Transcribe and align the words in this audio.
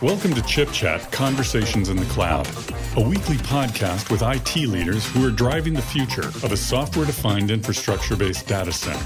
Welcome 0.00 0.32
to 0.34 0.42
Chip 0.46 0.70
Chat 0.70 1.10
Conversations 1.10 1.88
in 1.88 1.96
the 1.96 2.04
Cloud, 2.04 2.46
a 2.96 3.00
weekly 3.00 3.34
podcast 3.38 4.12
with 4.12 4.22
IT 4.22 4.68
leaders 4.68 5.04
who 5.06 5.26
are 5.26 5.32
driving 5.32 5.74
the 5.74 5.82
future 5.82 6.28
of 6.28 6.52
a 6.52 6.56
software 6.56 7.04
defined 7.04 7.50
infrastructure 7.50 8.14
based 8.14 8.46
data 8.46 8.70
center. 8.70 9.04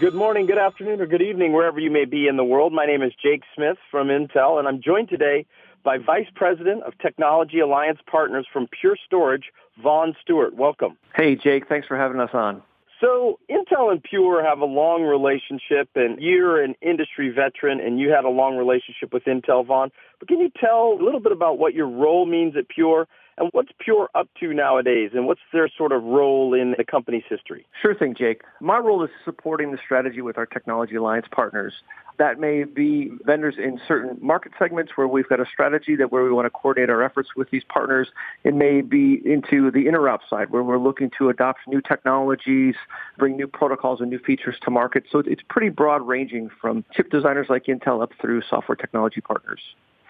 Good 0.00 0.14
morning, 0.14 0.46
good 0.46 0.56
afternoon, 0.56 1.02
or 1.02 1.06
good 1.06 1.20
evening, 1.20 1.52
wherever 1.52 1.78
you 1.78 1.90
may 1.90 2.06
be 2.06 2.26
in 2.26 2.38
the 2.38 2.44
world. 2.44 2.72
My 2.72 2.86
name 2.86 3.02
is 3.02 3.12
Jake 3.22 3.42
Smith 3.54 3.76
from 3.90 4.08
Intel, 4.08 4.58
and 4.58 4.66
I'm 4.66 4.80
joined 4.80 5.10
today 5.10 5.44
by 5.84 5.98
Vice 5.98 6.28
President 6.34 6.84
of 6.84 6.96
Technology 6.96 7.60
Alliance 7.60 7.98
Partners 8.06 8.46
from 8.50 8.66
Pure 8.80 8.96
Storage, 9.04 9.52
Vaughn 9.82 10.16
Stewart. 10.22 10.54
Welcome. 10.54 10.96
Hey, 11.14 11.36
Jake. 11.36 11.68
Thanks 11.68 11.86
for 11.86 11.98
having 11.98 12.18
us 12.18 12.30
on. 12.32 12.62
So 13.00 13.38
Intel 13.50 13.90
and 13.90 14.02
Pure 14.02 14.44
have 14.44 14.58
a 14.58 14.66
long 14.66 15.02
relationship, 15.02 15.88
and 15.94 16.20
you're 16.20 16.62
an 16.62 16.74
industry 16.82 17.30
veteran, 17.30 17.80
and 17.80 17.98
you 17.98 18.10
had 18.10 18.24
a 18.24 18.28
long 18.28 18.56
relationship 18.56 19.12
with 19.12 19.24
Intel, 19.24 19.66
Vaughn. 19.66 19.90
But 20.18 20.28
can 20.28 20.38
you 20.38 20.50
tell 20.60 20.98
a 21.00 21.02
little 21.02 21.20
bit 21.20 21.32
about 21.32 21.58
what 21.58 21.72
your 21.72 21.88
role 21.88 22.26
means 22.26 22.56
at 22.58 22.68
Pure 22.68 23.08
and 23.38 23.48
what's 23.52 23.70
Pure 23.78 24.10
up 24.14 24.28
to 24.38 24.52
nowadays, 24.52 25.10
and 25.14 25.26
what's 25.26 25.40
their 25.52 25.68
sort 25.76 25.92
of 25.92 26.02
role 26.02 26.52
in 26.54 26.74
the 26.76 26.84
company's 26.84 27.22
history? 27.28 27.66
Sure 27.80 27.94
thing, 27.94 28.14
Jake. 28.14 28.42
My 28.60 28.78
role 28.78 29.02
is 29.02 29.10
supporting 29.24 29.72
the 29.72 29.78
strategy 29.82 30.20
with 30.20 30.36
our 30.36 30.46
technology 30.46 30.96
alliance 30.96 31.26
partners. 31.30 31.72
That 32.18 32.38
may 32.38 32.64
be 32.64 33.10
vendors 33.24 33.54
in 33.56 33.80
certain 33.88 34.18
market 34.20 34.52
segments 34.58 34.92
where 34.94 35.08
we've 35.08 35.26
got 35.26 35.40
a 35.40 35.46
strategy 35.46 35.96
that 35.96 36.12
where 36.12 36.22
we 36.22 36.30
want 36.30 36.44
to 36.44 36.50
coordinate 36.50 36.90
our 36.90 37.02
efforts 37.02 37.30
with 37.34 37.48
these 37.50 37.62
partners. 37.64 38.08
It 38.44 38.54
may 38.54 38.82
be 38.82 39.22
into 39.24 39.70
the 39.70 39.86
interop 39.86 40.18
side 40.28 40.50
where 40.50 40.62
we're 40.62 40.76
looking 40.76 41.10
to 41.16 41.30
adopt 41.30 41.60
new 41.66 41.80
technologies, 41.80 42.74
bring 43.16 43.36
new 43.36 43.46
protocols 43.46 44.02
and 44.02 44.10
new 44.10 44.18
features 44.18 44.56
to 44.64 44.70
market. 44.70 45.04
So 45.10 45.20
it's 45.20 45.42
pretty 45.48 45.70
broad 45.70 46.06
ranging 46.06 46.50
from 46.60 46.84
chip 46.92 47.10
designers 47.10 47.46
like 47.48 47.64
Intel 47.64 48.02
up 48.02 48.12
through 48.20 48.42
software 48.50 48.76
technology 48.76 49.22
partners. 49.22 49.60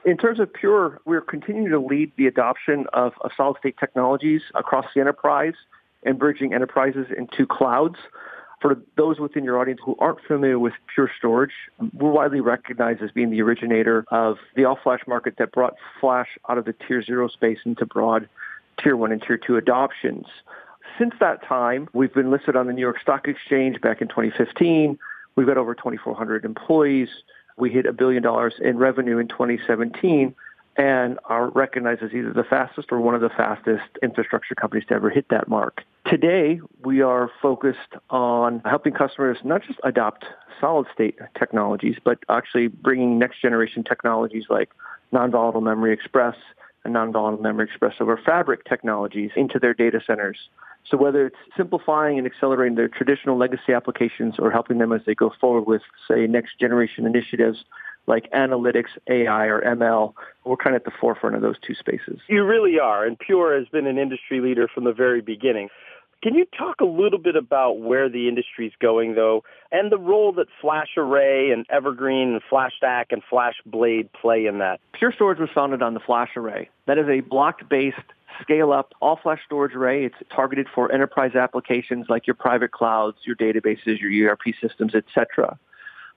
In 0.05 0.17
terms 0.17 0.41
of 0.41 0.53
Pure, 0.53 1.01
we're 1.05 1.21
continuing 1.21 1.71
to 1.71 1.79
lead 1.79 2.13
the 2.17 2.27
adoption 2.27 2.87
of, 2.93 3.13
of 3.21 3.33
solid 3.37 3.59
state 3.59 3.77
technologies 3.79 4.41
across 4.55 4.87
the 4.95 5.01
enterprise 5.01 5.55
and 6.05 6.19
bridging 6.19 6.55
enterprises 6.55 7.07
into 7.17 7.47
clouds. 7.47 7.97
For 8.63 8.77
those 8.97 9.19
within 9.19 9.45
your 9.45 9.59
audience 9.59 9.81
who 9.85 9.97
aren't 9.99 10.21
familiar 10.27 10.59
with 10.59 10.75
Pure 10.95 11.11
Storage, 11.19 11.53
we're 11.95 12.11
widely 12.11 12.41
recognized 12.41 13.03
as 13.03 13.11
being 13.11 13.31
the 13.31 13.43
originator 13.43 14.05
of 14.11 14.37
the 14.55 14.65
all-flash 14.65 15.01
market 15.07 15.35
that 15.39 15.53
brought 15.53 15.75
flash 16.01 16.29
out 16.49 16.59
of 16.59 16.65
the 16.65 16.75
tier 16.75 17.03
zero 17.03 17.29
space 17.29 17.59
into 17.65 17.87
broad 17.87 18.29
tier 18.83 18.97
one 18.97 19.13
and 19.13 19.23
tier 19.23 19.39
two 19.39 19.57
adoptions. 19.57 20.27
Since 20.99 21.15
that 21.21 21.43
time, 21.45 21.89
we've 21.93 22.13
been 22.13 22.31
listed 22.31 22.57
on 22.57 22.67
the 22.67 22.73
New 22.73 22.81
York 22.81 23.01
Stock 23.01 23.29
Exchange 23.29 23.81
back 23.81 24.01
in 24.01 24.09
2015. 24.09 24.99
We've 25.37 25.47
got 25.47 25.57
over 25.57 25.75
2,400 25.75 26.45
employees. 26.45 27.09
We 27.57 27.71
hit 27.71 27.87
a 27.87 27.93
billion 27.93 28.23
dollars 28.23 28.55
in 28.61 28.79
revenue 28.79 29.19
in 29.19 29.29
2017 29.29 30.35
and 30.77 31.19
are 31.25 31.51
recognized 31.51 32.03
as 32.03 32.13
either 32.13 32.33
the 32.33 32.45
fastest 32.45 32.89
or 32.91 33.01
one 33.01 33.15
of 33.15 33.21
the 33.21 33.29
fastest 33.29 33.85
infrastructure 34.03 34.55
companies 34.55 34.87
to 34.89 34.95
ever 34.95 35.11
hit 35.11 35.29
that 35.29 35.49
mark. 35.49 35.83
Today, 36.07 36.61
we 36.85 37.03
are 37.03 37.31
focused 37.43 37.95
on 38.09 38.63
helping 38.65 38.95
customers 38.95 39.39
not 39.45 39.63
just 39.63 39.79
adopt 39.85 40.25
solid 40.61 40.87
state 40.93 41.19
technologies, 41.39 41.97
but 42.03 42.19
actually 42.29 42.69
bringing 42.69 43.19
next 43.19 43.43
generation 43.43 43.85
technologies 43.85 44.45
like 44.49 44.71
non-volatile 45.13 45.61
memory 45.61 45.93
express 45.93 46.37
and 46.85 46.93
non-volatile 46.93 47.43
memory 47.43 47.67
express 47.67 47.95
over 48.01 48.17
fabric 48.17 48.65
technologies 48.65 49.31
into 49.37 49.59
their 49.59 49.75
data 49.75 50.01
centers. 50.07 50.39
So 50.89 50.97
whether 50.97 51.27
it's 51.27 51.37
simplifying 51.57 52.19
and 52.19 52.27
accelerating 52.27 52.77
their 52.77 52.89
traditional 52.89 53.37
legacy 53.37 53.73
applications 53.75 54.37
or 54.39 54.51
helping 54.51 54.79
them 54.79 54.93
as 54.93 55.03
they 55.07 55.15
go 55.15 55.33
forward 55.41 55.67
with, 55.67 55.83
say, 56.09 56.27
next 56.27 56.59
generation 56.59 57.07
initiatives 57.07 57.65
like 58.07 58.31
analytics, 58.33 58.89
AI, 59.09 59.47
or 59.47 59.61
ML, 59.61 60.15
we're 60.45 60.57
kind 60.57 60.75
of 60.75 60.81
at 60.81 60.85
the 60.85 60.91
forefront 61.01 61.37
of 61.37 61.43
those 61.43 61.57
two 61.65 61.75
spaces. 61.75 62.19
You 62.29 62.45
really 62.45 62.79
are, 62.81 63.05
and 63.05 63.19
Pure 63.19 63.59
has 63.59 63.69
been 63.69 63.87
an 63.87 63.99
industry 63.99 64.41
leader 64.41 64.67
from 64.67 64.85
the 64.85 64.93
very 64.93 65.21
beginning. 65.21 65.69
Can 66.23 66.35
you 66.35 66.45
talk 66.59 66.81
a 66.81 66.85
little 66.85 67.19
bit 67.19 67.35
about 67.35 67.81
where 67.81 68.11
the 68.11 68.29
industry 68.29 68.67
is 68.67 68.75
going, 68.79 69.15
though, 69.15 69.43
and 69.73 69.91
the 69.91 69.99
role 69.99 70.33
that 70.33 70.49
FlashArray 70.63 71.51
and 71.51 71.65
Evergreen 71.71 72.33
and 72.33 72.43
FlashStack 72.51 73.07
and 73.11 73.23
FlashBlade 73.31 74.11
play 74.21 74.45
in 74.45 74.59
that? 74.59 74.81
Pure 74.93 75.13
Storage 75.13 75.39
was 75.39 75.49
founded 75.55 75.81
on 75.81 75.95
the 75.95 76.01
FlashArray. 76.01 76.69
That 76.87 76.99
is 76.99 77.09
a 77.09 77.21
block-based 77.21 77.97
scale-up 78.43 78.93
all-flash 79.01 79.41
storage 79.45 79.75
array. 79.75 80.05
It's 80.05 80.17
targeted 80.35 80.67
for 80.75 80.91
enterprise 80.93 81.35
applications 81.35 82.07
like 82.09 82.27
your 82.27 82.35
private 82.35 82.73
clouds, 82.73 83.19
your 83.25 83.37
databases, 83.37 84.01
your 84.01 84.31
ERP 84.31 84.55
systems, 84.61 84.95
etc. 84.95 85.59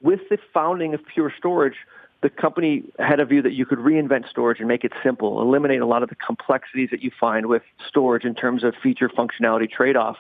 With 0.02 0.22
the 0.30 0.38
founding 0.54 0.94
of 0.94 1.02
Pure 1.06 1.34
Storage, 1.38 1.76
the 2.22 2.30
company 2.30 2.84
had 3.00 3.20
a 3.20 3.26
view 3.26 3.42
that 3.42 3.54
you 3.54 3.66
could 3.66 3.80
reinvent 3.80 4.30
storage 4.30 4.60
and 4.60 4.68
make 4.68 4.84
it 4.84 4.94
simple, 5.04 5.42
eliminate 5.42 5.82
a 5.82 5.86
lot 5.86 6.04
of 6.04 6.10
the 6.10 6.16
complexities 6.16 6.90
that 6.92 7.04
you 7.04 7.12
find 7.20 7.48
with 7.48 7.64
storage 7.88 8.24
in 8.24 8.34
terms 8.34 8.64
of 8.64 8.74
feature 8.82 9.10
functionality 9.10 9.70
trade-off. 9.70 10.18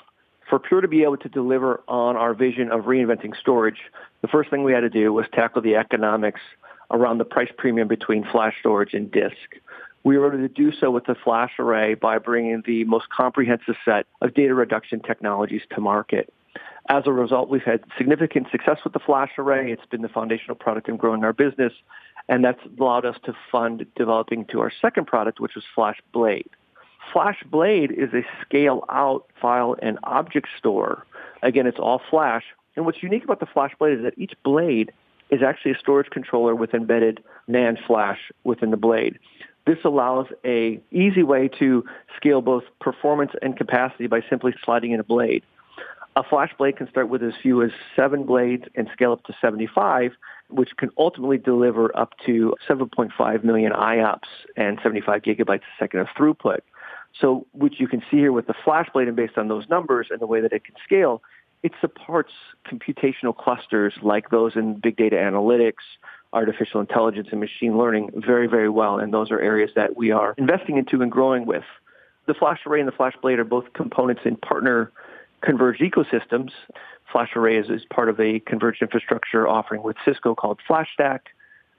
For 0.49 0.59
Pure 0.59 0.81
to 0.81 0.87
be 0.87 1.03
able 1.03 1.17
to 1.17 1.29
deliver 1.29 1.81
on 1.87 2.17
our 2.17 2.33
vision 2.33 2.71
of 2.71 2.81
reinventing 2.81 3.35
storage, 3.39 3.79
the 4.21 4.27
first 4.27 4.49
thing 4.49 4.63
we 4.63 4.73
had 4.73 4.81
to 4.81 4.89
do 4.89 5.13
was 5.13 5.25
tackle 5.33 5.61
the 5.61 5.75
economics 5.75 6.41
around 6.91 7.17
the 7.17 7.25
price 7.25 7.51
premium 7.57 7.87
between 7.87 8.25
flash 8.31 8.53
storage 8.59 8.93
and 8.93 9.09
disk. 9.11 9.35
We 10.03 10.17
were 10.17 10.27
able 10.27 10.45
to 10.45 10.53
do 10.53 10.71
so 10.71 10.91
with 10.91 11.05
the 11.05 11.15
flash 11.15 11.51
array 11.59 11.93
by 11.93 12.17
bringing 12.17 12.61
the 12.65 12.83
most 12.83 13.09
comprehensive 13.09 13.75
set 13.85 14.05
of 14.21 14.33
data 14.33 14.53
reduction 14.53 14.99
technologies 14.99 15.61
to 15.73 15.81
market. 15.81 16.33
As 16.89 17.03
a 17.05 17.13
result, 17.13 17.49
we've 17.49 17.63
had 17.63 17.83
significant 17.97 18.47
success 18.51 18.79
with 18.83 18.91
the 18.91 18.99
flash 18.99 19.31
array. 19.37 19.71
It's 19.71 19.85
been 19.85 20.01
the 20.01 20.09
foundational 20.09 20.55
product 20.55 20.89
in 20.89 20.97
growing 20.97 21.23
our 21.23 21.31
business, 21.31 21.71
and 22.27 22.43
that's 22.43 22.59
allowed 22.77 23.05
us 23.05 23.15
to 23.23 23.33
fund 23.49 23.85
developing 23.95 24.45
to 24.47 24.59
our 24.59 24.71
second 24.81 25.07
product, 25.07 25.39
which 25.39 25.55
was 25.55 25.63
Flash 25.73 26.01
Blade. 26.11 26.49
Flash 27.13 27.41
Blade 27.49 27.91
is 27.91 28.13
a 28.13 28.25
scale-out 28.41 29.25
file 29.41 29.75
and 29.81 29.97
object 30.03 30.47
store. 30.57 31.05
Again, 31.41 31.67
it's 31.67 31.79
all 31.79 32.01
flash. 32.09 32.43
And 32.75 32.85
what's 32.85 33.01
unique 33.01 33.23
about 33.23 33.39
the 33.39 33.45
Flash 33.45 33.71
Blade 33.79 33.99
is 33.99 34.03
that 34.03 34.17
each 34.17 34.33
blade 34.43 34.91
is 35.29 35.41
actually 35.41 35.71
a 35.71 35.77
storage 35.77 36.09
controller 36.09 36.55
with 36.55 36.73
embedded 36.73 37.23
NAND 37.49 37.77
flash 37.85 38.19
within 38.43 38.71
the 38.71 38.77
blade. 38.77 39.19
This 39.65 39.77
allows 39.85 40.27
a 40.43 40.81
easy 40.91 41.23
way 41.23 41.49
to 41.59 41.85
scale 42.17 42.41
both 42.41 42.63
performance 42.81 43.31
and 43.41 43.55
capacity 43.55 44.07
by 44.07 44.21
simply 44.29 44.53
sliding 44.63 44.91
in 44.91 44.99
a 44.99 45.03
blade. 45.03 45.43
A 46.15 46.23
flash 46.23 46.51
blade 46.57 46.77
can 46.77 46.89
start 46.89 47.09
with 47.09 47.23
as 47.23 47.33
few 47.41 47.63
as 47.63 47.71
seven 47.95 48.23
blades 48.23 48.65
and 48.75 48.87
scale 48.93 49.13
up 49.13 49.23
to 49.23 49.33
75, 49.41 50.11
which 50.49 50.69
can 50.77 50.91
ultimately 50.97 51.37
deliver 51.37 51.95
up 51.97 52.13
to 52.25 52.55
7.5 52.69 53.43
million 53.43 53.71
IOPS 53.71 54.27
and 54.55 54.79
75 54.83 55.23
gigabytes 55.23 55.61
a 55.61 55.79
second 55.79 56.01
of 56.01 56.07
throughput. 56.07 56.59
So, 57.19 57.47
which 57.53 57.79
you 57.79 57.87
can 57.87 58.01
see 58.11 58.17
here 58.17 58.31
with 58.31 58.47
the 58.47 58.53
flash 58.63 58.89
blade, 58.93 59.07
and 59.07 59.15
based 59.15 59.37
on 59.37 59.47
those 59.47 59.67
numbers 59.69 60.07
and 60.09 60.19
the 60.19 60.27
way 60.27 60.41
that 60.41 60.51
it 60.51 60.65
can 60.65 60.75
scale, 60.83 61.21
it 61.63 61.71
supports 61.79 62.31
computational 62.67 63.35
clusters 63.35 63.93
like 64.01 64.29
those 64.29 64.55
in 64.55 64.79
big 64.79 64.97
data 64.97 65.15
analytics, 65.15 65.83
artificial 66.33 66.81
intelligence, 66.81 67.27
and 67.31 67.39
machine 67.39 67.77
learning 67.77 68.09
very, 68.15 68.47
very 68.47 68.69
well. 68.69 68.99
And 68.99 69.13
those 69.13 69.31
are 69.31 69.39
areas 69.39 69.71
that 69.75 69.95
we 69.95 70.11
are 70.11 70.33
investing 70.37 70.77
into 70.77 71.01
and 71.01 71.11
growing 71.11 71.45
with. 71.45 71.63
The 72.25 72.33
flash 72.33 72.59
array 72.65 72.79
and 72.79 72.87
the 72.87 72.93
flash 72.93 73.13
blade 73.21 73.39
are 73.39 73.43
both 73.43 73.71
components 73.73 74.21
in 74.25 74.37
partner 74.37 74.91
converged 75.41 75.81
ecosystems. 75.81 76.51
FlashArray 77.13 77.61
is, 77.61 77.69
is 77.69 77.85
part 77.93 78.09
of 78.09 78.19
a 78.19 78.39
converged 78.39 78.81
infrastructure 78.81 79.47
offering 79.47 79.83
with 79.83 79.95
Cisco 80.03 80.33
called 80.33 80.59
FlashStack, 80.67 81.19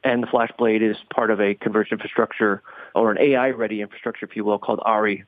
and 0.05 0.23
the 0.23 0.27
FlashBlade 0.27 0.83
is 0.83 0.97
part 1.13 1.31
of 1.31 1.41
a 1.41 1.55
converged 1.55 1.93
infrastructure 1.93 2.63
or 2.95 3.11
an 3.11 3.19
AI-ready 3.19 3.81
infrastructure, 3.81 4.27
if 4.27 4.37
you 4.37 4.45
will, 4.45 4.59
called 4.59 4.81
AIRI. 4.85 5.25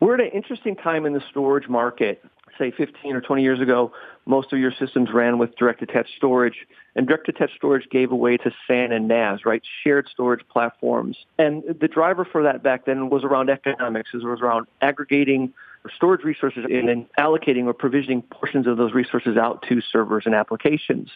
We're 0.00 0.14
at 0.14 0.20
an 0.20 0.30
interesting 0.32 0.76
time 0.76 1.04
in 1.04 1.12
the 1.12 1.22
storage 1.30 1.68
market. 1.68 2.24
Say 2.58 2.70
15 2.70 3.14
or 3.14 3.20
20 3.20 3.42
years 3.42 3.60
ago, 3.60 3.92
most 4.26 4.52
of 4.52 4.58
your 4.58 4.72
systems 4.72 5.10
ran 5.12 5.38
with 5.38 5.54
direct 5.56 5.82
attached 5.82 6.12
storage, 6.16 6.66
and 6.94 7.06
direct 7.06 7.28
attached 7.28 7.54
storage 7.56 7.88
gave 7.90 8.10
away 8.10 8.36
to 8.38 8.50
SAN 8.66 8.92
and 8.92 9.08
NAS, 9.08 9.44
right? 9.44 9.62
Shared 9.84 10.08
storage 10.10 10.46
platforms. 10.48 11.16
And 11.38 11.62
the 11.80 11.88
driver 11.88 12.24
for 12.24 12.42
that 12.42 12.62
back 12.62 12.86
then 12.86 13.08
was 13.08 13.24
around 13.24 13.50
economics. 13.50 14.10
It 14.12 14.24
was 14.24 14.40
around 14.40 14.66
aggregating 14.80 15.52
storage 15.94 16.24
resources 16.24 16.64
and 16.68 16.88
then 16.88 17.06
allocating 17.18 17.64
or 17.64 17.72
provisioning 17.72 18.22
portions 18.22 18.66
of 18.66 18.76
those 18.76 18.92
resources 18.92 19.36
out 19.36 19.64
to 19.68 19.80
servers 19.80 20.24
and 20.26 20.34
applications. 20.34 21.10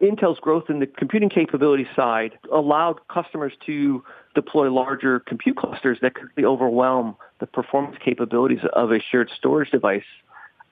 Intel's 0.00 0.40
growth 0.40 0.64
in 0.70 0.80
the 0.80 0.86
computing 0.86 1.28
capability 1.28 1.86
side 1.94 2.38
allowed 2.50 3.06
customers 3.08 3.52
to 3.66 4.02
deploy 4.34 4.70
larger 4.70 5.20
compute 5.20 5.56
clusters 5.56 5.98
that 6.00 6.14
could 6.14 6.28
really 6.36 6.46
overwhelm 6.46 7.16
the 7.38 7.46
performance 7.46 7.96
capabilities 8.02 8.60
of 8.72 8.92
a 8.92 9.00
shared 9.00 9.30
storage 9.36 9.70
device 9.70 10.04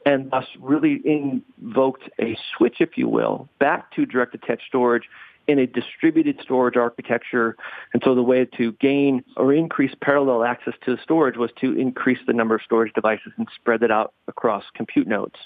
and 0.07 0.31
thus 0.31 0.47
really 0.61 1.03
invoked 1.05 2.09
a 2.19 2.39
switch, 2.57 2.77
if 2.81 2.97
you 2.97 3.09
will, 3.09 3.49
back 3.59 3.91
to 3.93 4.07
direct 4.07 4.35
attached 4.35 4.65
storage 4.67 5.05
in 5.47 5.59
a 5.59 5.67
distributed 5.67 6.39
storage 6.43 6.77
architecture. 6.77 7.57
And 7.93 8.03
so 8.05 8.15
the 8.15 8.23
way 8.23 8.47
to 8.57 8.73
gain 8.73 9.25
or 9.37 9.53
increase 9.53 9.93
parallel 10.01 10.45
access 10.45 10.75
to 10.85 10.97
the 10.97 11.03
storage 11.03 11.37
was 11.37 11.51
to 11.61 11.73
increase 11.73 12.19
the 12.27 12.33
number 12.33 12.55
of 12.55 12.63
storage 12.63 12.93
devices 12.95 13.33
and 13.37 13.49
spread 13.55 13.81
that 13.81 13.91
out 13.91 14.15
across 14.29 14.65
compute 14.75 15.07
nodes. 15.07 15.37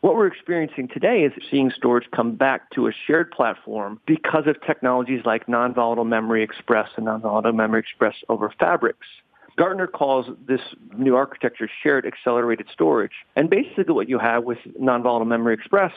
What 0.00 0.14
we're 0.14 0.28
experiencing 0.28 0.86
today 0.86 1.24
is 1.24 1.32
seeing 1.50 1.72
storage 1.72 2.08
come 2.14 2.36
back 2.36 2.70
to 2.70 2.86
a 2.86 2.92
shared 3.06 3.32
platform 3.32 4.00
because 4.06 4.46
of 4.46 4.60
technologies 4.64 5.22
like 5.24 5.48
non-volatile 5.48 6.04
memory 6.04 6.44
express 6.44 6.88
and 6.94 7.06
non-volatile 7.06 7.52
memory 7.52 7.80
express 7.80 8.14
over 8.28 8.54
fabrics. 8.60 9.08
Gartner 9.56 9.88
calls 9.88 10.26
this 10.46 10.60
new 10.96 11.16
architecture 11.16 11.68
shared 11.82 12.06
accelerated 12.06 12.68
storage. 12.72 13.24
And 13.34 13.50
basically 13.50 13.92
what 13.92 14.08
you 14.08 14.20
have 14.20 14.44
with 14.44 14.58
non-volatile 14.78 15.26
memory 15.26 15.54
express 15.54 15.92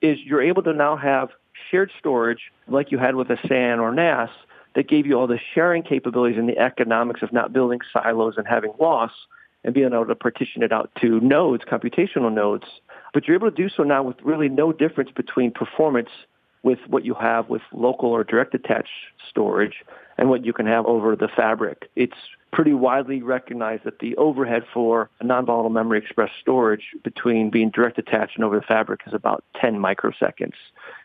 is 0.00 0.16
you're 0.24 0.42
able 0.42 0.62
to 0.62 0.72
now 0.72 0.96
have 0.96 1.30
shared 1.72 1.90
storage 1.98 2.52
like 2.68 2.92
you 2.92 2.98
had 2.98 3.16
with 3.16 3.30
a 3.30 3.38
SAN 3.48 3.80
or 3.80 3.92
NAS 3.92 4.30
that 4.76 4.88
gave 4.88 5.06
you 5.06 5.18
all 5.18 5.26
the 5.26 5.40
sharing 5.54 5.82
capabilities 5.82 6.38
and 6.38 6.48
the 6.48 6.56
economics 6.56 7.20
of 7.20 7.32
not 7.32 7.52
building 7.52 7.80
silos 7.92 8.34
and 8.36 8.46
having 8.46 8.72
loss 8.78 9.10
and 9.64 9.74
being 9.74 9.92
able 9.92 10.06
to 10.06 10.14
partition 10.14 10.62
it 10.62 10.72
out 10.72 10.90
to 11.00 11.20
nodes, 11.20 11.64
computational 11.64 12.32
nodes. 12.32 12.64
But 13.12 13.26
you're 13.26 13.36
able 13.36 13.50
to 13.50 13.56
do 13.56 13.68
so 13.68 13.82
now 13.82 14.02
with 14.02 14.16
really 14.22 14.48
no 14.48 14.72
difference 14.72 15.10
between 15.14 15.50
performance 15.50 16.10
with 16.62 16.78
what 16.88 17.04
you 17.04 17.14
have 17.14 17.48
with 17.48 17.62
local 17.72 18.10
or 18.10 18.22
direct 18.24 18.54
attached 18.54 18.90
storage 19.28 19.84
and 20.18 20.28
what 20.28 20.44
you 20.44 20.52
can 20.52 20.66
have 20.66 20.84
over 20.86 21.16
the 21.16 21.28
fabric. 21.28 21.90
It's 21.96 22.16
pretty 22.52 22.74
widely 22.74 23.22
recognized 23.22 23.84
that 23.84 24.00
the 24.00 24.16
overhead 24.16 24.64
for 24.72 25.08
a 25.20 25.24
non-volatile 25.24 25.70
memory 25.70 25.98
express 25.98 26.30
storage 26.40 26.84
between 27.02 27.48
being 27.48 27.70
direct 27.70 27.98
attached 27.98 28.36
and 28.36 28.44
over 28.44 28.56
the 28.56 28.66
fabric 28.66 29.00
is 29.06 29.14
about 29.14 29.44
10 29.60 29.76
microseconds. 29.76 30.54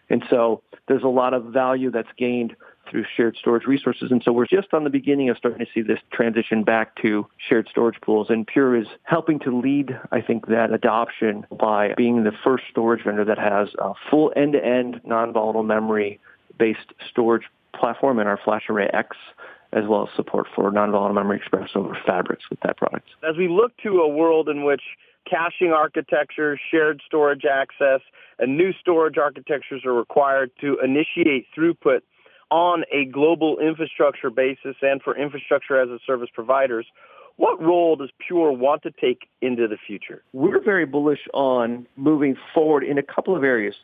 And 0.10 0.24
so 0.30 0.62
there's 0.88 1.04
a 1.04 1.08
lot 1.08 1.34
of 1.34 1.46
value 1.46 1.92
that's 1.92 2.10
gained 2.18 2.56
through 2.90 3.06
shared 3.16 3.38
storage 3.38 3.66
resources. 3.66 4.12
And 4.12 4.22
so 4.24 4.32
we're 4.32 4.48
just 4.48 4.74
on 4.74 4.84
the 4.84 4.90
beginning 4.90 5.30
of 5.30 5.38
starting 5.38 5.66
to 5.66 5.72
see 5.74 5.82
this 5.82 6.00
transition 6.12 6.64
back 6.64 6.96
to 7.02 7.28
shared 7.38 7.68
storage 7.70 8.00
pools. 8.02 8.30
And 8.30 8.46
Pure 8.46 8.78
is 8.78 8.88
helping 9.04 9.40
to 9.40 9.58
lead, 9.58 9.98
I 10.12 10.22
think, 10.22 10.48
that 10.48 10.72
adoption 10.72 11.46
by 11.52 11.94
being 11.96 12.24
the 12.24 12.32
first 12.44 12.66
storage 12.70 13.04
vendor 13.04 13.26
that 13.26 13.38
has 13.38 13.70
a 13.80 13.94
full 14.10 14.32
end-to-end 14.36 15.02
non-volatile 15.06 15.64
memory 15.64 16.20
based 16.58 16.94
storage 17.10 17.44
platform 17.74 18.20
in 18.20 18.28
our 18.28 18.38
FlashArray//X 18.38 19.08
as 19.74 19.84
well 19.88 20.08
as 20.08 20.16
support 20.16 20.48
for 20.56 20.72
non-volatile 20.72 21.14
memory 21.14 21.38
express 21.38 21.70
over 21.76 21.98
fabrics 22.06 22.50
with 22.50 22.60
that 22.62 22.78
product. 22.78 23.10
As 23.28 23.36
we 23.36 23.50
look 23.50 23.76
to 23.84 24.00
a 24.00 24.08
world 24.08 24.48
in 24.48 24.64
which 24.64 24.82
caching 25.30 25.72
architecture, 25.72 26.58
shared 26.72 27.02
storage 27.06 27.44
access, 27.46 28.00
and 28.40 28.58
new 28.58 28.72
storage 28.80 29.18
architectures 29.18 29.84
are 29.86 29.94
required 29.94 30.52
to 30.62 30.78
initiate 30.84 31.48
throughput 31.58 32.02
on 32.56 32.86
a 32.90 33.04
global 33.04 33.60
infrastructure 33.60 34.30
basis 34.30 34.78
and 34.82 35.02
for 35.02 35.14
infrastructure 35.18 35.78
as 35.78 35.90
a 35.90 36.00
service 36.08 36.30
providers, 36.34 36.86
what 37.36 37.62
role 37.62 37.98
does 37.98 38.12
Pure 38.26 38.54
want 38.54 38.82
to 38.84 38.92
take 38.92 39.28
into 39.42 39.68
the 39.68 39.76
future? 39.76 40.24
We're 40.32 40.64
very 40.64 40.86
bullish 40.86 41.28
on 41.34 41.86
moving 41.98 42.38
forward 42.54 42.86
in 42.86 42.98
a 42.98 43.04
couple 43.04 43.36
of 43.36 43.44
areas. 43.44 43.76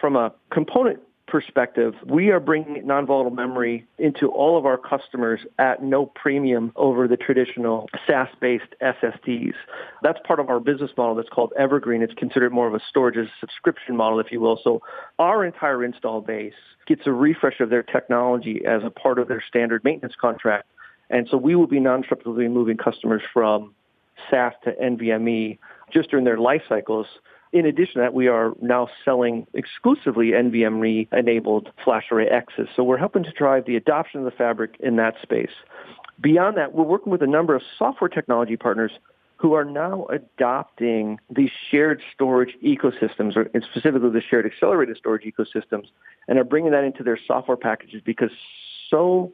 From 0.00 0.14
a 0.14 0.32
component 0.52 1.00
perspective, 1.30 1.94
we 2.04 2.30
are 2.30 2.40
bringing 2.40 2.86
non-volatile 2.86 3.30
memory 3.30 3.86
into 3.98 4.28
all 4.28 4.58
of 4.58 4.66
our 4.66 4.76
customers 4.76 5.40
at 5.58 5.82
no 5.82 6.06
premium 6.06 6.72
over 6.76 7.08
the 7.08 7.16
traditional 7.16 7.88
SAS-based 8.06 8.74
SSDs. 8.82 9.54
That's 10.02 10.18
part 10.26 10.40
of 10.40 10.50
our 10.50 10.60
business 10.60 10.90
model 10.96 11.14
that's 11.14 11.28
called 11.28 11.52
Evergreen. 11.58 12.02
It's 12.02 12.14
considered 12.14 12.52
more 12.52 12.66
of 12.66 12.74
a 12.74 12.80
storage 12.88 13.16
as 13.16 13.26
a 13.26 13.40
subscription 13.40 13.96
model, 13.96 14.18
if 14.20 14.32
you 14.32 14.40
will. 14.40 14.60
So 14.62 14.82
our 15.18 15.44
entire 15.44 15.84
install 15.84 16.20
base 16.20 16.52
gets 16.86 17.02
a 17.06 17.12
refresh 17.12 17.60
of 17.60 17.70
their 17.70 17.82
technology 17.82 18.62
as 18.66 18.82
a 18.84 18.90
part 18.90 19.18
of 19.18 19.28
their 19.28 19.42
standard 19.46 19.84
maintenance 19.84 20.14
contract. 20.20 20.66
And 21.08 21.28
so 21.30 21.36
we 21.36 21.54
will 21.54 21.66
be 21.66 21.80
non-disruptively 21.80 22.50
moving 22.50 22.76
customers 22.76 23.22
from 23.32 23.74
SaaS 24.30 24.52
to 24.64 24.72
NVMe 24.72 25.58
just 25.92 26.10
during 26.10 26.24
their 26.24 26.38
life 26.38 26.62
cycles 26.68 27.06
in 27.52 27.66
addition 27.66 27.94
to 27.94 28.00
that, 28.00 28.14
we 28.14 28.28
are 28.28 28.52
now 28.62 28.88
selling 29.04 29.46
exclusively 29.54 30.28
NVMe-enabled 30.28 31.70
FlashArray//Xs. 31.84 32.68
So 32.76 32.84
we're 32.84 32.96
helping 32.96 33.24
to 33.24 33.32
drive 33.32 33.64
the 33.64 33.76
adoption 33.76 34.20
of 34.20 34.24
the 34.24 34.30
fabric 34.30 34.76
in 34.80 34.96
that 34.96 35.16
space. 35.22 35.50
Beyond 36.20 36.56
that, 36.58 36.74
we're 36.74 36.84
working 36.84 37.10
with 37.10 37.22
a 37.22 37.26
number 37.26 37.54
of 37.54 37.62
software 37.78 38.08
technology 38.08 38.56
partners 38.56 38.92
who 39.36 39.54
are 39.54 39.64
now 39.64 40.06
adopting 40.10 41.18
these 41.30 41.50
shared 41.70 42.02
storage 42.14 42.54
ecosystems, 42.62 43.36
or 43.36 43.50
specifically 43.72 44.10
the 44.10 44.20
shared 44.20 44.44
accelerated 44.44 44.96
storage 44.98 45.24
ecosystems, 45.24 45.86
and 46.28 46.38
are 46.38 46.44
bringing 46.44 46.72
that 46.72 46.84
into 46.84 47.02
their 47.02 47.18
software 47.26 47.56
packages 47.56 48.02
because 48.04 48.30
so 48.90 49.32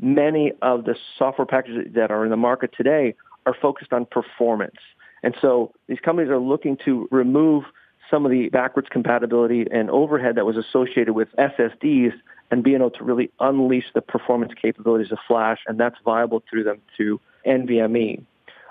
many 0.00 0.52
of 0.60 0.84
the 0.84 0.96
software 1.16 1.46
packages 1.46 1.86
that 1.94 2.10
are 2.10 2.24
in 2.24 2.30
the 2.30 2.36
market 2.36 2.72
today 2.76 3.14
are 3.46 3.54
focused 3.54 3.92
on 3.92 4.04
performance. 4.06 4.76
And 5.24 5.34
so 5.40 5.72
these 5.88 5.98
companies 6.00 6.30
are 6.30 6.38
looking 6.38 6.76
to 6.84 7.08
remove 7.10 7.64
some 8.10 8.26
of 8.26 8.30
the 8.30 8.50
backwards 8.50 8.88
compatibility 8.90 9.66
and 9.72 9.88
overhead 9.90 10.34
that 10.36 10.44
was 10.44 10.56
associated 10.56 11.14
with 11.14 11.28
SSDs 11.38 12.12
and 12.50 12.62
being 12.62 12.76
able 12.76 12.90
to 12.90 13.02
really 13.02 13.30
unleash 13.40 13.86
the 13.94 14.02
performance 14.02 14.52
capabilities 14.60 15.10
of 15.10 15.18
Flash, 15.26 15.60
and 15.66 15.80
that's 15.80 15.96
viable 16.04 16.42
through 16.48 16.64
them 16.64 16.80
to 16.98 17.18
NVMe. 17.46 18.22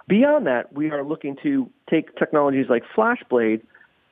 Beyond 0.08 0.46
that, 0.46 0.72
we 0.72 0.92
are 0.92 1.04
looking 1.04 1.36
to 1.42 1.70
take 1.90 2.16
technologies 2.18 2.68
like 2.70 2.84
FlashBlade 2.96 3.62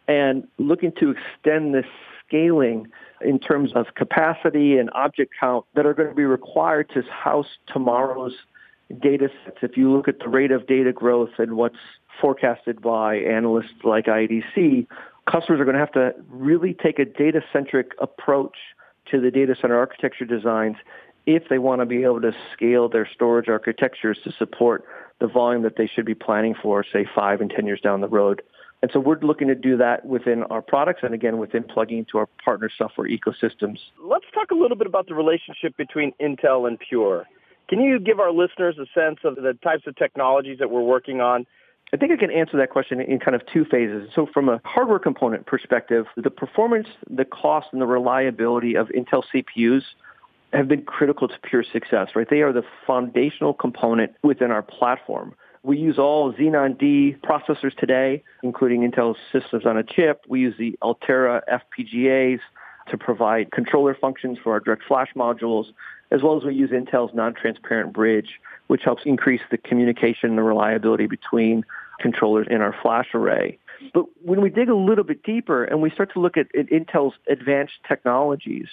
and 0.07 0.47
looking 0.57 0.91
to 0.99 1.11
extend 1.11 1.75
this 1.75 1.85
scaling 2.25 2.87
in 3.21 3.37
terms 3.37 3.71
of 3.75 3.93
capacity 3.95 4.77
and 4.79 4.89
object 4.93 5.33
count 5.39 5.65
that 5.75 5.85
are 5.85 5.93
going 5.93 6.09
to 6.09 6.15
be 6.15 6.23
required 6.23 6.89
to 6.95 7.03
house 7.03 7.59
tomorrow's 7.67 8.33
data 8.91 9.29
sets. 9.43 9.57
If 9.61 9.77
you 9.77 9.91
look 9.91 10.07
at 10.07 10.19
the 10.19 10.29
rate 10.29 10.51
of 10.51 10.67
data 10.67 10.91
growth 10.91 11.31
and 11.37 11.53
what's 11.53 11.77
forecasted 12.19 12.81
by 12.81 13.15
analysts 13.17 13.83
like 13.83 14.05
IDC, 14.05 14.87
customers 15.29 15.59
are 15.59 15.65
going 15.65 15.75
to 15.75 15.79
have 15.79 15.91
to 15.93 16.13
really 16.29 16.73
take 16.73 16.99
a 16.99 17.05
data-centric 17.05 17.91
approach 17.99 18.55
to 19.09 19.19
the 19.19 19.31
data 19.31 19.55
center 19.59 19.77
architecture 19.77 20.25
designs 20.25 20.77
if 21.25 21.43
they 21.49 21.59
want 21.59 21.81
to 21.81 21.85
be 21.85 22.03
able 22.03 22.21
to 22.21 22.31
scale 22.53 22.89
their 22.89 23.07
storage 23.11 23.47
architectures 23.47 24.17
to 24.23 24.31
support 24.31 24.85
the 25.19 25.27
volume 25.27 25.61
that 25.63 25.75
they 25.77 25.87
should 25.87 26.05
be 26.05 26.15
planning 26.15 26.55
for, 26.59 26.83
say, 26.91 27.05
five 27.13 27.41
and 27.41 27.51
10 27.51 27.67
years 27.67 27.79
down 27.79 28.01
the 28.01 28.07
road. 28.07 28.41
And 28.81 28.89
so 28.91 28.99
we're 28.99 29.19
looking 29.19 29.47
to 29.47 29.55
do 29.55 29.77
that 29.77 30.05
within 30.05 30.43
our 30.43 30.63
products 30.63 31.01
and 31.03 31.13
again 31.13 31.37
within 31.37 31.63
plugging 31.63 31.99
into 31.99 32.17
our 32.17 32.27
partner 32.43 32.69
software 32.75 33.07
ecosystems. 33.07 33.77
Let's 34.03 34.25
talk 34.33 34.49
a 34.49 34.55
little 34.55 34.77
bit 34.77 34.87
about 34.87 35.07
the 35.07 35.13
relationship 35.13 35.77
between 35.77 36.13
Intel 36.19 36.67
and 36.67 36.79
Pure. 36.79 37.27
Can 37.71 37.79
you 37.79 37.99
give 37.99 38.19
our 38.19 38.33
listeners 38.33 38.75
a 38.77 38.85
sense 38.93 39.19
of 39.23 39.35
the 39.35 39.57
types 39.63 39.87
of 39.87 39.95
technologies 39.95 40.59
that 40.59 40.69
we're 40.69 40.81
working 40.81 41.21
on 41.21 41.47
I 41.93 41.97
think 41.97 42.13
I 42.13 42.15
can 42.15 42.31
answer 42.31 42.55
that 42.55 42.69
question 42.69 43.01
in 43.01 43.19
kind 43.19 43.35
of 43.35 43.41
two 43.51 43.65
phases. 43.65 44.09
So 44.15 44.25
from 44.25 44.47
a 44.47 44.61
hardware 44.63 44.97
component 44.97 45.45
perspective, 45.45 46.05
the 46.15 46.29
performance, 46.29 46.87
the 47.09 47.25
cost, 47.25 47.67
and 47.73 47.81
the 47.81 47.85
reliability 47.85 48.75
of 48.77 48.87
Intel 48.89 49.23
CPUs 49.33 49.83
have 50.53 50.69
been 50.69 50.83
critical 50.83 51.27
to 51.27 51.33
Pure 51.43 51.65
success, 51.71 52.09
right? 52.15 52.29
They 52.29 52.43
are 52.43 52.53
the 52.53 52.63
foundational 52.87 53.53
component 53.53 54.13
within 54.23 54.51
our 54.51 54.61
platform. 54.61 55.35
We 55.63 55.77
use 55.77 55.99
all 55.99 56.31
Xeon 56.33 56.79
D 56.79 57.17
processors 57.25 57.75
today, 57.75 58.23
including 58.41 58.89
Intel 58.89 59.15
systems 59.33 59.65
on 59.65 59.77
a 59.77 59.83
chip. 59.83 60.21
We 60.29 60.39
use 60.39 60.55
the 60.57 60.77
Altera 60.81 61.43
FPGAs 61.51 62.39
to 62.89 62.97
provide 62.97 63.51
controller 63.51 63.95
functions 63.99 64.37
for 64.41 64.53
our 64.53 64.61
direct 64.61 64.83
flash 64.87 65.09
modules, 65.15 65.65
as 66.11 66.21
well 66.21 66.37
as 66.37 66.43
we 66.43 66.53
use 66.53 66.71
Intel's 66.71 67.13
non-transparent 67.13 67.93
bridge, 67.93 68.39
which 68.67 68.83
helps 68.83 69.03
increase 69.05 69.41
the 69.49 69.57
communication 69.57 70.29
and 70.29 70.37
the 70.37 70.43
reliability 70.43 71.07
between 71.07 71.65
controllers 71.99 72.47
in 72.49 72.61
our 72.61 72.75
flash 72.81 73.07
array. 73.13 73.57
But 73.93 74.05
when 74.23 74.41
we 74.41 74.49
dig 74.49 74.69
a 74.69 74.75
little 74.75 75.03
bit 75.03 75.23
deeper 75.23 75.63
and 75.63 75.81
we 75.81 75.89
start 75.89 76.13
to 76.13 76.19
look 76.19 76.37
at, 76.37 76.47
at 76.55 76.67
Intel's 76.67 77.15
advanced 77.29 77.73
technologies, 77.87 78.67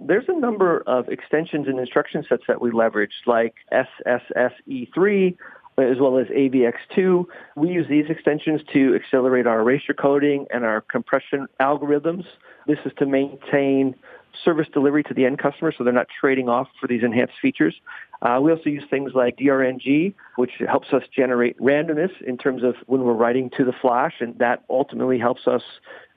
there's 0.00 0.24
a 0.28 0.38
number 0.38 0.82
of 0.86 1.08
extensions 1.08 1.68
and 1.68 1.78
instruction 1.78 2.24
sets 2.28 2.42
that 2.48 2.60
we 2.60 2.70
leverage, 2.70 3.12
like 3.26 3.54
SSSE3, 3.72 5.36
as 5.78 5.98
well 6.00 6.18
as 6.18 6.26
AVX2. 6.28 7.24
We 7.54 7.70
use 7.70 7.86
these 7.88 8.06
extensions 8.08 8.62
to 8.72 8.94
accelerate 8.94 9.46
our 9.46 9.60
erasure 9.60 9.94
coding 9.94 10.46
and 10.52 10.64
our 10.64 10.80
compression 10.82 11.46
algorithms. 11.60 12.24
This 12.66 12.78
is 12.84 12.92
to 12.98 13.06
maintain 13.06 13.94
service 14.44 14.66
delivery 14.72 15.02
to 15.04 15.14
the 15.14 15.24
end 15.24 15.38
customer 15.38 15.72
so 15.76 15.84
they're 15.84 15.92
not 15.92 16.08
trading 16.20 16.48
off 16.48 16.68
for 16.80 16.86
these 16.86 17.02
enhanced 17.02 17.34
features. 17.40 17.74
Uh, 18.22 18.38
we 18.42 18.50
also 18.50 18.70
use 18.70 18.84
things 18.88 19.12
like 19.14 19.36
DRNG, 19.36 20.14
which 20.36 20.52
helps 20.68 20.92
us 20.92 21.02
generate 21.14 21.58
randomness 21.58 22.10
in 22.26 22.38
terms 22.38 22.62
of 22.62 22.74
when 22.86 23.02
we're 23.02 23.12
writing 23.12 23.50
to 23.56 23.64
the 23.64 23.72
flash, 23.72 24.14
and 24.20 24.38
that 24.38 24.64
ultimately 24.70 25.18
helps 25.18 25.46
us 25.46 25.62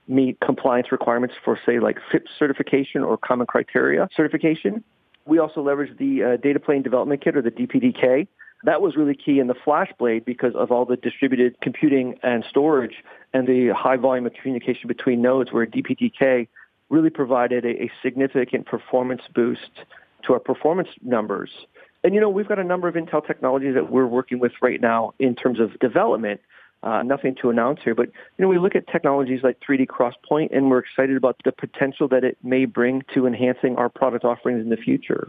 meet 0.08 0.40
compliance 0.40 0.92
requirements 0.92 1.36
for, 1.44 1.60
say, 1.66 1.80
like 1.80 1.98
FIPS 2.12 2.32
certification 2.38 3.04
or 3.04 3.18
Common 3.18 3.46
Criteria 3.46 4.08
certification. 4.16 4.84
We 5.26 5.38
also 5.38 5.62
leverage 5.62 5.98
the 5.98 6.24
uh, 6.24 6.38
Data 6.38 6.60
Plane 6.60 6.82
Development 6.82 7.24
Kit, 7.24 7.38
or 7.38 7.42
the 7.42 7.52
DPDK. 7.52 8.28
That 8.64 8.82
was 8.82 8.98
really 8.98 9.16
key 9.16 9.40
in 9.40 9.48
the 9.48 9.54
FlashBlade 9.54 10.26
because 10.26 10.54
of 10.56 10.72
all 10.72 10.86
the 10.86 10.98
distributed 10.98 11.56
computing 11.62 12.16
and 12.24 12.44
storage 12.50 12.96
and 13.34 13.48
the 13.48 13.70
high 13.70 13.96
volume 13.96 14.26
of 14.26 14.34
communication 14.34 14.88
between 14.88 15.22
nodes 15.22 15.52
where 15.54 15.66
DPDK 15.66 16.48
really 16.90 17.10
provided 17.10 17.66
a, 17.66 17.84
a 17.84 17.92
significant 18.04 18.66
performance 18.66 19.22
boost 19.34 19.72
to 20.26 20.34
our 20.34 20.40
performance 20.40 20.90
numbers. 21.02 21.50
And 22.04 22.14
you 22.14 22.22
know, 22.22 22.30
we've 22.30 22.48
got 22.48 22.60
a 22.60 22.64
number 22.64 22.88
of 22.88 22.96
Intel 22.96 23.26
technologies 23.26 23.76
that 23.76 23.92
we're 23.92 24.08
working 24.08 24.40
with 24.40 24.54
right 24.62 24.82
now 24.82 25.14
in 25.20 25.36
terms 25.36 25.60
of 25.60 25.78
development 25.80 26.42
Uh, 26.82 27.04
nothing 27.04 27.36
to 27.36 27.50
announce 27.50 27.82
here, 27.84 27.94
but 27.94 28.08
you 28.08 28.42
know 28.42 28.48
we 28.48 28.58
look 28.58 28.74
at 28.74 28.88
technologies 28.88 29.42
like 29.44 29.60
3D 29.60 29.86
XPoint, 29.88 30.56
and 30.56 30.70
we're 30.70 30.80
excited 30.80 31.18
about 31.18 31.36
the 31.44 31.52
potential 31.52 32.08
that 32.08 32.24
it 32.24 32.38
may 32.42 32.64
bring 32.64 33.04
to 33.14 33.28
enhancing 33.28 33.76
our 33.76 33.90
product 33.90 34.24
offerings 34.24 34.62
in 34.62 34.70
the 34.70 34.78
future. 34.78 35.28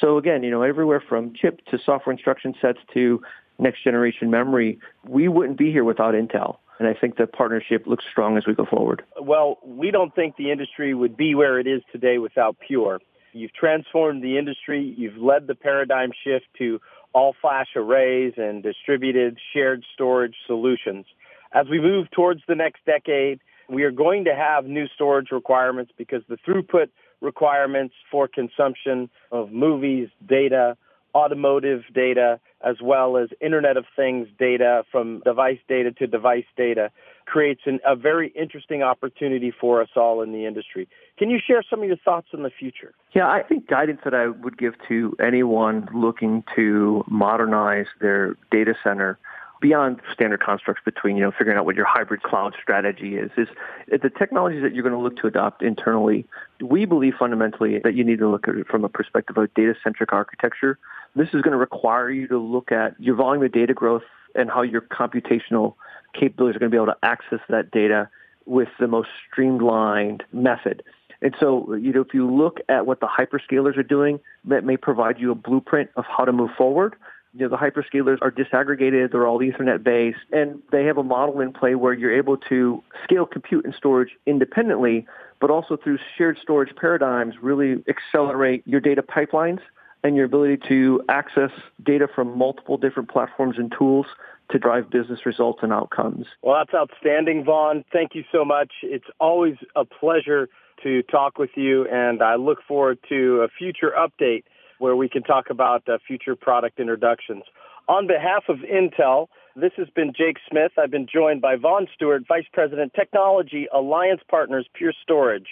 So 0.00 0.18
again, 0.18 0.44
you 0.44 0.52
know, 0.52 0.62
everywhere 0.62 1.02
from 1.08 1.34
chip 1.34 1.64
to 1.70 1.78
software 1.84 2.12
instruction 2.12 2.54
sets 2.62 2.78
to 2.92 3.20
next 3.58 3.82
generation 3.82 4.30
memory, 4.30 4.78
we 5.04 5.26
wouldn't 5.26 5.58
be 5.58 5.72
here 5.72 5.82
without 5.82 6.14
Intel. 6.14 6.58
And 6.78 6.88
I 6.88 6.94
think 6.94 7.16
the 7.16 7.26
partnership 7.26 7.86
looks 7.86 8.04
strong 8.10 8.36
as 8.36 8.46
we 8.46 8.54
go 8.54 8.64
forward. 8.64 9.04
Well, 9.20 9.58
we 9.64 9.90
don't 9.90 10.14
think 10.14 10.36
the 10.36 10.50
industry 10.50 10.92
would 10.92 11.16
be 11.16 11.34
where 11.34 11.58
it 11.58 11.66
is 11.66 11.82
today 11.92 12.18
without 12.18 12.56
Pure. 12.58 13.00
You've 13.32 13.52
transformed 13.52 14.22
the 14.22 14.38
industry. 14.38 14.94
You've 14.96 15.16
led 15.16 15.46
the 15.46 15.54
paradigm 15.54 16.10
shift 16.24 16.46
to 16.58 16.80
all 17.12 17.34
flash 17.40 17.68
arrays 17.76 18.34
and 18.36 18.62
distributed 18.62 19.38
shared 19.52 19.84
storage 19.92 20.34
solutions. 20.46 21.06
As 21.52 21.68
we 21.68 21.80
move 21.80 22.10
towards 22.10 22.42
the 22.48 22.56
next 22.56 22.84
decade, 22.84 23.40
we 23.68 23.84
are 23.84 23.92
going 23.92 24.24
to 24.24 24.34
have 24.34 24.66
new 24.66 24.86
storage 24.88 25.30
requirements 25.30 25.92
because 25.96 26.22
the 26.28 26.36
throughput 26.36 26.88
requirements 27.20 27.94
for 28.10 28.28
consumption 28.28 29.08
of 29.30 29.52
movies, 29.52 30.08
data, 30.26 30.76
automotive 31.14 31.82
data, 31.94 32.40
as 32.64 32.76
well 32.82 33.16
as 33.16 33.28
Internet 33.40 33.76
of 33.76 33.84
Things 33.94 34.28
data 34.38 34.84
from 34.90 35.20
device 35.24 35.58
data 35.68 35.92
to 35.92 36.06
device 36.06 36.44
data 36.56 36.90
creates 37.26 37.62
an, 37.64 37.80
a 37.86 37.96
very 37.96 38.28
interesting 38.28 38.82
opportunity 38.82 39.50
for 39.50 39.80
us 39.80 39.88
all 39.96 40.20
in 40.22 40.32
the 40.32 40.44
industry. 40.44 40.86
Can 41.18 41.30
you 41.30 41.38
share 41.44 41.62
some 41.68 41.80
of 41.80 41.86
your 41.86 41.96
thoughts 41.96 42.28
on 42.34 42.42
the 42.42 42.50
future? 42.50 42.92
Yeah, 43.14 43.28
I 43.28 43.42
think 43.42 43.66
guidance 43.66 44.00
that 44.04 44.14
I 44.14 44.28
would 44.28 44.58
give 44.58 44.74
to 44.88 45.16
anyone 45.20 45.88
looking 45.94 46.44
to 46.56 47.04
modernize 47.08 47.86
their 48.00 48.36
data 48.50 48.74
center 48.82 49.18
beyond 49.60 49.98
standard 50.12 50.40
constructs 50.40 50.82
between, 50.84 51.16
you 51.16 51.22
know, 51.22 51.30
figuring 51.30 51.56
out 51.56 51.64
what 51.64 51.74
your 51.74 51.86
hybrid 51.86 52.22
cloud 52.22 52.54
strategy 52.60 53.16
is, 53.16 53.30
is 53.38 53.48
the 53.88 54.10
technologies 54.10 54.62
that 54.62 54.74
you're 54.74 54.82
going 54.82 54.94
to 54.94 55.00
look 55.00 55.16
to 55.16 55.26
adopt 55.26 55.62
internally. 55.62 56.26
We 56.60 56.84
believe 56.84 57.14
fundamentally 57.18 57.78
that 57.78 57.94
you 57.94 58.04
need 58.04 58.18
to 58.18 58.28
look 58.28 58.46
at 58.46 58.56
it 58.56 58.66
from 58.66 58.84
a 58.84 58.90
perspective 58.90 59.38
of 59.38 59.54
data-centric 59.54 60.12
architecture. 60.12 60.78
This 61.16 61.28
is 61.28 61.42
going 61.42 61.52
to 61.52 61.58
require 61.58 62.10
you 62.10 62.26
to 62.28 62.38
look 62.38 62.72
at 62.72 63.00
your 63.00 63.14
volume 63.14 63.44
of 63.44 63.52
data 63.52 63.72
growth 63.72 64.02
and 64.34 64.50
how 64.50 64.62
your 64.62 64.80
computational 64.80 65.74
capabilities 66.12 66.56
are 66.56 66.60
going 66.60 66.70
to 66.70 66.74
be 66.74 66.82
able 66.82 66.92
to 66.92 66.98
access 67.04 67.40
that 67.48 67.70
data 67.70 68.08
with 68.46 68.68
the 68.80 68.88
most 68.88 69.08
streamlined 69.30 70.24
method. 70.32 70.82
And 71.22 71.34
so, 71.38 71.74
you 71.74 71.92
know, 71.92 72.00
if 72.00 72.12
you 72.12 72.30
look 72.30 72.58
at 72.68 72.86
what 72.86 73.00
the 73.00 73.06
hyperscalers 73.06 73.76
are 73.76 73.84
doing, 73.84 74.20
that 74.44 74.64
may 74.64 74.76
provide 74.76 75.18
you 75.18 75.30
a 75.30 75.34
blueprint 75.34 75.90
of 75.96 76.04
how 76.04 76.24
to 76.24 76.32
move 76.32 76.50
forward. 76.58 76.96
You 77.32 77.48
know, 77.48 77.48
the 77.48 77.56
hyperscalers 77.56 78.18
are 78.20 78.30
disaggregated, 78.30 79.12
they're 79.12 79.26
all 79.26 79.40
Ethernet 79.40 79.82
based, 79.82 80.18
and 80.32 80.62
they 80.70 80.84
have 80.84 80.98
a 80.98 81.02
model 81.02 81.40
in 81.40 81.52
play 81.52 81.74
where 81.74 81.92
you're 81.92 82.16
able 82.16 82.36
to 82.48 82.82
scale 83.02 83.26
compute 83.26 83.64
and 83.64 83.74
storage 83.74 84.10
independently, 84.26 85.06
but 85.40 85.50
also 85.50 85.76
through 85.76 85.98
shared 86.16 86.38
storage 86.40 86.74
paradigms, 86.76 87.34
really 87.40 87.82
accelerate 87.88 88.62
your 88.66 88.80
data 88.80 89.02
pipelines 89.02 89.60
and 90.04 90.14
your 90.14 90.26
ability 90.26 90.58
to 90.68 91.02
access 91.08 91.50
data 91.82 92.06
from 92.14 92.38
multiple 92.38 92.76
different 92.76 93.08
platforms 93.08 93.56
and 93.58 93.74
tools 93.76 94.06
to 94.50 94.58
drive 94.58 94.90
business 94.90 95.24
results 95.24 95.60
and 95.62 95.72
outcomes. 95.72 96.26
Well, 96.42 96.56
that's 96.58 96.74
outstanding, 96.74 97.44
Vaughn. 97.44 97.84
Thank 97.90 98.14
you 98.14 98.22
so 98.30 98.44
much. 98.44 98.70
It's 98.82 99.06
always 99.18 99.54
a 99.74 99.86
pleasure 99.86 100.48
to 100.82 101.02
talk 101.04 101.38
with 101.38 101.50
you, 101.56 101.88
and 101.88 102.22
I 102.22 102.34
look 102.34 102.58
forward 102.68 102.98
to 103.08 103.40
a 103.40 103.48
future 103.48 103.92
update 103.98 104.44
where 104.78 104.94
we 104.94 105.08
can 105.08 105.22
talk 105.22 105.48
about 105.48 105.88
uh, 105.88 105.96
future 106.06 106.36
product 106.36 106.78
introductions. 106.78 107.44
On 107.88 108.06
behalf 108.06 108.44
of 108.48 108.58
Intel, 108.58 109.28
this 109.56 109.72
has 109.76 109.88
been 109.94 110.12
Jake 110.16 110.36
Smith. 110.50 110.72
I've 110.76 110.90
been 110.90 111.06
joined 111.10 111.40
by 111.40 111.56
Vaughn 111.56 111.86
Stewart, 111.94 112.24
Vice 112.28 112.46
President 112.52 112.92
Technology 112.94 113.66
Alliance 113.72 114.20
Partners 114.28 114.66
Pure 114.74 114.92
Storage. 115.02 115.46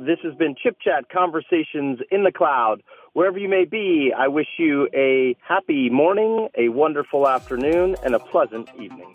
This 0.00 0.18
has 0.22 0.34
been 0.34 0.54
Chip 0.54 0.78
Chat 0.82 1.10
Conversations 1.10 1.98
in 2.10 2.24
the 2.24 2.32
Cloud. 2.32 2.82
Wherever 3.12 3.36
you 3.36 3.50
may 3.50 3.66
be, 3.66 4.14
I 4.16 4.28
wish 4.28 4.46
you 4.56 4.88
a 4.94 5.36
happy 5.46 5.90
morning, 5.90 6.48
a 6.56 6.70
wonderful 6.70 7.28
afternoon, 7.28 7.96
and 8.02 8.14
a 8.14 8.18
pleasant 8.18 8.70
evening. 8.80 9.12